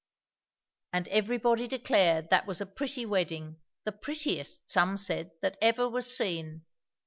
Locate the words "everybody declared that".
1.09-2.47